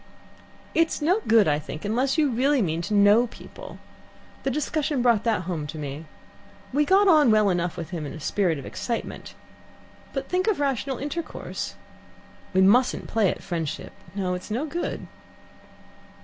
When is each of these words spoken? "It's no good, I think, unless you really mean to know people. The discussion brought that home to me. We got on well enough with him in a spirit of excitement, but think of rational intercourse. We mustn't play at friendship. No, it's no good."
"It's 0.73 0.99
no 0.99 1.21
good, 1.27 1.47
I 1.47 1.59
think, 1.59 1.85
unless 1.85 2.17
you 2.17 2.31
really 2.31 2.59
mean 2.59 2.81
to 2.81 2.93
know 2.95 3.27
people. 3.27 3.77
The 4.41 4.49
discussion 4.49 5.03
brought 5.03 5.23
that 5.25 5.43
home 5.43 5.67
to 5.67 5.77
me. 5.77 6.05
We 6.73 6.85
got 6.85 7.07
on 7.07 7.29
well 7.29 7.51
enough 7.51 7.77
with 7.77 7.91
him 7.91 8.07
in 8.07 8.13
a 8.13 8.19
spirit 8.19 8.57
of 8.57 8.65
excitement, 8.65 9.35
but 10.11 10.27
think 10.27 10.47
of 10.47 10.59
rational 10.59 10.97
intercourse. 10.97 11.75
We 12.51 12.61
mustn't 12.61 13.05
play 13.09 13.29
at 13.29 13.43
friendship. 13.43 13.93
No, 14.15 14.33
it's 14.33 14.49
no 14.49 14.65
good." 14.65 15.05